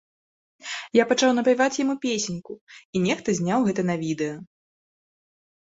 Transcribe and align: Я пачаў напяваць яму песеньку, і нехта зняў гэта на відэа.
Я 0.97 1.03
пачаў 1.11 1.31
напяваць 1.39 1.75
яму 1.83 1.95
песеньку, 2.05 2.53
і 2.97 3.05
нехта 3.05 3.37
зняў 3.41 3.59
гэта 3.69 3.81
на 3.91 3.95
відэа. 4.07 4.35